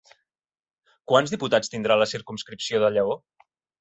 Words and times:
Quants 1.11 1.33
diputats 1.35 1.71
tindrà 1.75 1.99
la 1.99 2.07
circumscripció 2.15 2.81
de 2.85 2.91
Lleó? 2.97 3.19